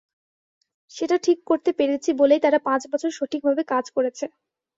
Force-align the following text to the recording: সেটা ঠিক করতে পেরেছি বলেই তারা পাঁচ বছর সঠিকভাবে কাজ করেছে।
সেটা 0.91 1.15
ঠিক 1.25 1.37
করতে 1.49 1.71
পেরেছি 1.79 2.09
বলেই 2.21 2.41
তারা 2.41 2.59
পাঁচ 2.67 2.81
বছর 2.91 3.09
সঠিকভাবে 3.19 3.61
কাজ 3.71 3.85
করেছে। 3.95 4.25